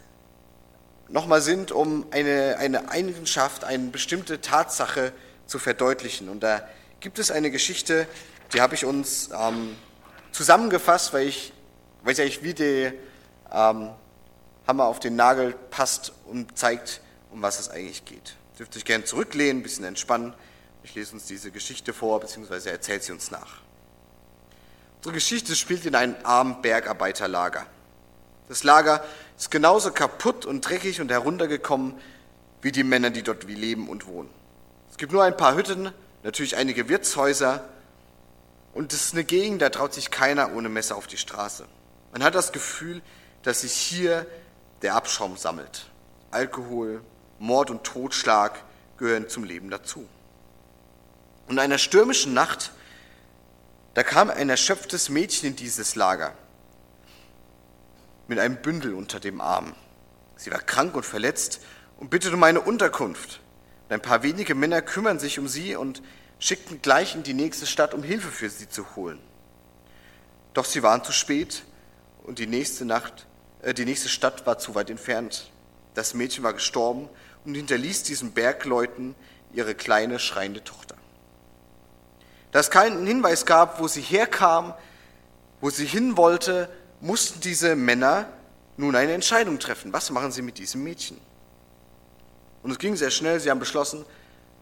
[1.10, 5.12] nochmal sind, um eine, eine Eigenschaft, eine bestimmte Tatsache
[5.46, 6.28] zu verdeutlichen.
[6.28, 6.66] Und da
[7.00, 8.06] gibt es eine Geschichte,
[8.52, 9.76] die habe ich uns ähm,
[10.32, 11.52] zusammengefasst, weil ich,
[12.06, 12.92] ich eigentlich wie der
[13.52, 13.90] ähm,
[14.66, 18.36] Hammer auf den Nagel passt und zeigt, um was es eigentlich geht.
[18.58, 20.34] Dürft euch gerne zurücklehnen, ein bisschen entspannen.
[20.82, 23.60] Ich lese uns diese Geschichte vor, beziehungsweise erzählt sie uns nach.
[24.98, 27.66] Unsere Geschichte spielt in einem armen Bergarbeiterlager.
[28.48, 29.02] Das Lager
[29.40, 31.94] ist genauso kaputt und dreckig und heruntergekommen
[32.60, 34.28] wie die Männer, die dort leben und wohnen.
[34.90, 37.64] Es gibt nur ein paar Hütten, natürlich einige Wirtshäuser
[38.74, 41.64] und es ist eine Gegend, da traut sich keiner ohne Messer auf die Straße.
[42.12, 43.00] Man hat das Gefühl,
[43.42, 44.26] dass sich hier
[44.82, 45.86] der Abschaum sammelt.
[46.30, 47.00] Alkohol,
[47.38, 48.62] Mord und Totschlag
[48.98, 50.06] gehören zum Leben dazu.
[51.46, 52.72] Und in einer stürmischen Nacht,
[53.94, 56.34] da kam ein erschöpftes Mädchen in dieses Lager
[58.30, 59.74] mit einem Bündel unter dem Arm.
[60.36, 61.60] Sie war krank und verletzt
[61.98, 63.40] und bittet um eine Unterkunft.
[63.88, 66.00] Und ein paar wenige Männer kümmern sich um sie und
[66.38, 69.18] schickten gleich in die nächste Stadt, um Hilfe für sie zu holen.
[70.54, 71.64] Doch sie waren zu spät
[72.22, 73.26] und die nächste Nacht,
[73.62, 75.50] äh, die nächste Stadt war zu weit entfernt.
[75.94, 77.08] Das Mädchen war gestorben
[77.44, 79.16] und hinterließ diesen Bergleuten
[79.52, 80.94] ihre kleine schreiende Tochter.
[82.52, 84.72] Da es keinen Hinweis gab, wo sie herkam,
[85.60, 86.68] wo sie hin wollte,
[87.00, 88.28] mussten diese Männer
[88.76, 89.92] nun eine Entscheidung treffen.
[89.92, 91.18] Was machen sie mit diesem Mädchen?
[92.62, 93.40] Und es ging sehr schnell.
[93.40, 94.04] Sie haben beschlossen,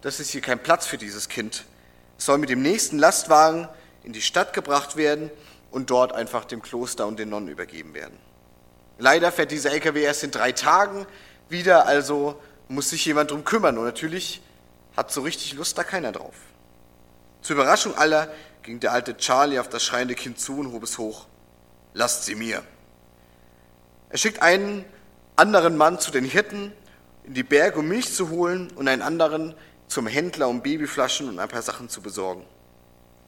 [0.03, 1.65] das ist hier kein Platz für dieses Kind.
[2.17, 3.69] Es soll mit dem nächsten Lastwagen
[4.05, 5.31] in die Stadt gebracht werden
[5.71, 8.17] und dort einfach dem Kloster und den Nonnen übergeben werden.
[8.99, 11.07] Leider fährt dieser LKW erst in drei Tagen
[11.49, 13.79] wieder, also muss sich jemand drum kümmern.
[13.79, 14.43] Und natürlich
[14.97, 16.35] hat so richtig Lust da keiner drauf.
[17.43, 18.31] Zur Überraschung aller
[18.63, 21.27] ging der alte Charlie auf das schreiende Kind zu und hob es hoch.
[21.99, 22.63] Lasst sie mir.
[24.11, 24.85] Er schickt einen
[25.35, 26.73] anderen Mann zu den Hirten
[27.25, 29.57] in die Berge, um Milch zu holen, und einen anderen
[29.89, 32.45] zum Händler, um Babyflaschen und ein paar Sachen zu besorgen.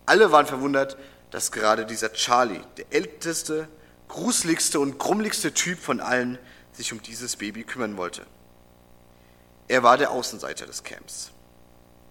[0.06, 0.96] Alle waren verwundert,
[1.32, 3.66] dass gerade dieser Charlie, der älteste,
[4.06, 6.38] gruseligste und grummligste Typ von allen,
[6.70, 8.24] sich um dieses Baby kümmern wollte.
[9.66, 11.32] Er war der Außenseiter des Camps.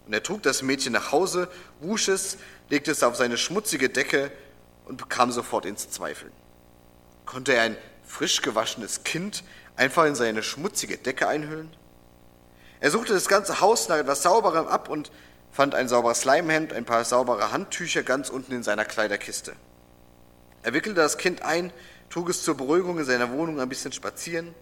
[0.05, 1.47] Und er trug das Mädchen nach Hause,
[1.79, 4.29] wusch es, legte es auf seine schmutzige Decke
[4.83, 6.33] und bekam sofort ins Zweifeln.
[7.29, 9.43] Konnte er ein frisch gewaschenes Kind
[9.75, 11.69] einfach in seine schmutzige Decke einhüllen?
[12.79, 15.11] Er suchte das ganze Haus nach etwas Sauberem ab und
[15.51, 19.55] fand ein sauberes Leimhemd, ein paar saubere Handtücher ganz unten in seiner Kleiderkiste.
[20.63, 21.71] Er wickelte das Kind ein,
[22.09, 24.55] trug es zur Beruhigung in seiner Wohnung ein bisschen spazieren.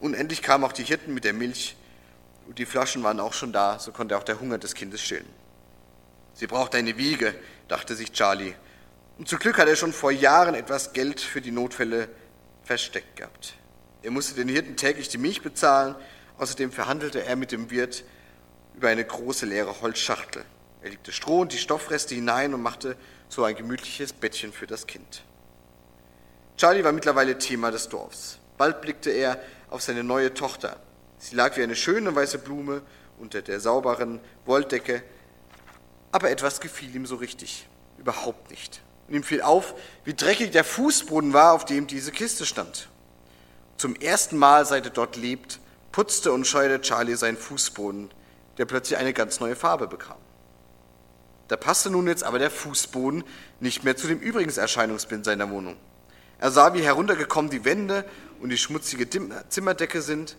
[0.00, 1.76] Und endlich kamen auch die Hirten mit der Milch
[2.48, 5.28] und die Flaschen waren auch schon da, so konnte auch der Hunger des Kindes stillen.
[6.34, 7.36] Sie braucht eine Wiege,
[7.68, 8.56] dachte sich Charlie.
[9.22, 12.08] Und zum Glück hat er schon vor Jahren etwas Geld für die Notfälle
[12.64, 13.54] versteckt gehabt.
[14.02, 15.94] Er musste den Hirten täglich die Milch bezahlen,
[16.38, 18.02] außerdem verhandelte er mit dem Wirt
[18.74, 20.44] über eine große leere Holzschachtel.
[20.82, 22.96] Er legte Stroh und die Stoffreste hinein und machte
[23.28, 25.22] so ein gemütliches Bettchen für das Kind.
[26.56, 28.40] Charlie war mittlerweile Thema des Dorfs.
[28.58, 30.80] Bald blickte er auf seine neue Tochter,
[31.18, 32.82] Sie lag wie eine schöne weiße Blume
[33.20, 35.04] unter der sauberen Wolldecke,
[36.10, 38.82] aber etwas gefiel ihm so richtig, überhaupt nicht.
[39.12, 42.88] Und ihm fiel auf, wie dreckig der Fußboden war, auf dem diese Kiste stand.
[43.76, 45.60] Zum ersten Mal, seit er dort lebt,
[45.92, 48.10] putzte und scheute Charlie seinen Fußboden,
[48.56, 50.16] der plötzlich eine ganz neue Farbe bekam.
[51.48, 53.22] Da passte nun jetzt aber der Fußboden
[53.60, 55.76] nicht mehr zu dem übrigen Erscheinungsbild seiner Wohnung.
[56.38, 58.06] Er sah, wie heruntergekommen die Wände
[58.40, 59.06] und die schmutzige
[59.50, 60.38] Zimmerdecke sind,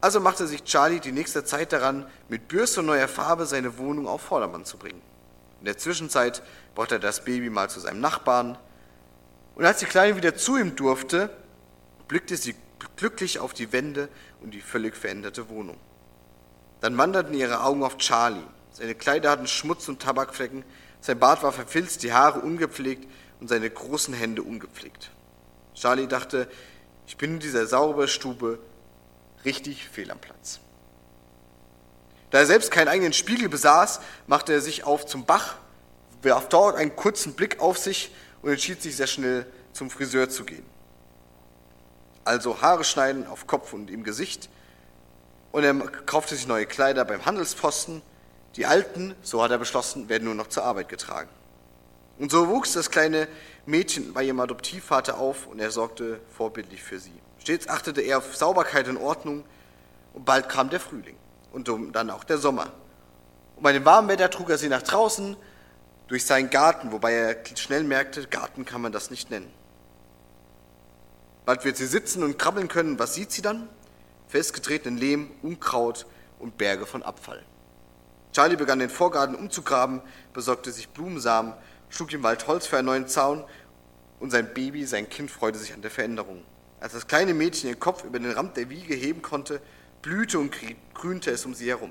[0.00, 4.08] also machte sich Charlie die nächste Zeit daran, mit Bürste und neuer Farbe seine Wohnung
[4.08, 5.02] auf Vordermann zu bringen.
[5.64, 6.42] In der Zwischenzeit
[6.74, 8.58] brachte er das Baby mal zu seinem Nachbarn.
[9.54, 11.30] Und als die Kleine wieder zu ihm durfte,
[12.06, 12.54] blickte sie
[12.96, 14.10] glücklich auf die Wände
[14.42, 15.78] und die völlig veränderte Wohnung.
[16.82, 18.44] Dann wanderten ihre Augen auf Charlie.
[18.72, 20.66] Seine Kleider hatten Schmutz und Tabakflecken,
[21.00, 25.12] sein Bart war verfilzt, die Haare ungepflegt und seine großen Hände ungepflegt.
[25.72, 26.46] Charlie dachte,
[27.06, 28.58] ich bin in dieser Sauberstube
[29.46, 30.60] richtig fehl am Platz.
[32.34, 35.54] Da er selbst keinen eigenen Spiegel besaß, machte er sich auf zum Bach,
[36.24, 40.42] warf dort einen kurzen Blick auf sich und entschied sich sehr schnell zum Friseur zu
[40.42, 40.64] gehen.
[42.24, 44.48] Also Haare schneiden auf Kopf und im Gesicht
[45.52, 45.74] und er
[46.06, 48.02] kaufte sich neue Kleider beim Handelsposten.
[48.56, 51.30] Die alten, so hat er beschlossen, werden nur noch zur Arbeit getragen.
[52.18, 53.28] Und so wuchs das kleine
[53.64, 57.14] Mädchen bei ihrem Adoptivvater auf und er sorgte vorbildlich für sie.
[57.38, 59.44] Stets achtete er auf Sauberkeit und Ordnung
[60.14, 61.16] und bald kam der Frühling
[61.54, 62.72] und dann auch der Sommer.
[63.56, 65.36] Und bei dem warmen Wetter trug er sie nach draußen
[66.08, 69.50] durch seinen Garten, wobei er schnell merkte, Garten kann man das nicht nennen.
[71.46, 72.98] Bald wird sie sitzen und krabbeln können.
[72.98, 73.68] Was sieht sie dann?
[74.28, 76.06] Festgetretenen Lehm, Unkraut
[76.38, 77.42] und Berge von Abfall.
[78.32, 80.00] Charlie begann den Vorgarten umzugraben,
[80.32, 81.52] besorgte sich Blumensamen,
[81.88, 83.44] schlug im Wald Holz für einen neuen Zaun
[84.18, 86.42] und sein Baby, sein Kind, freute sich an der Veränderung.
[86.80, 89.60] Als das kleine Mädchen den Kopf über den Rand der Wiege heben konnte,
[90.04, 90.54] blühte und
[90.92, 91.90] grünte es um sie herum.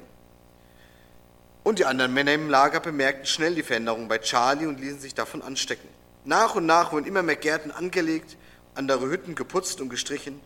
[1.64, 5.16] Und die anderen Männer im Lager bemerkten schnell die Veränderung bei Charlie und ließen sich
[5.16, 5.90] davon anstecken.
[6.24, 8.38] Nach und nach wurden immer mehr Gärten angelegt,
[8.76, 10.40] andere Hütten geputzt und gestrichen.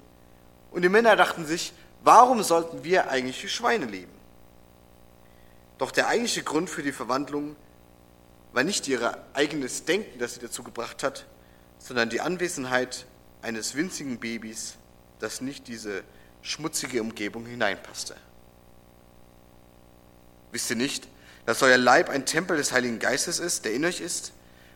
[0.71, 4.13] Und die Männer dachten sich, warum sollten wir eigentlich wie Schweine leben?
[5.77, 7.57] Doch der eigentliche Grund für die Verwandlung
[8.53, 11.25] war nicht ihr eigenes Denken, das sie dazu gebracht hat,
[11.79, 13.05] sondern die Anwesenheit
[13.41, 14.77] eines winzigen Babys,
[15.19, 16.03] das nicht diese
[16.47, 18.15] schmutzige Umgebung hineinpasste.
[20.51, 21.07] Wisst ihr nicht,
[21.45, 24.31] dass euer Leib ein Tempel des Heiligen Geistes ist, der in euch ist,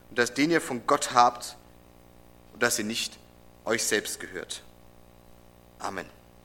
[0.10, 1.56] und dass den ihr von Gott habt
[2.54, 3.18] und dass ihr nicht
[3.64, 4.64] euch selbst gehört?
[5.80, 6.06] Amen.